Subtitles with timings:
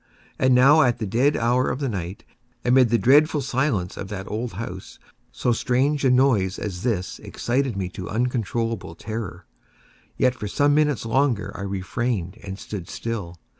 [0.39, 2.23] And now at the dead hour of the night,
[2.65, 4.97] amid the dreadful silence of that old house,
[5.31, 9.45] so strange a noise as this excited me to uncontrollable terror.
[10.17, 13.37] Yet, for some minutes longer I refrained and stood still.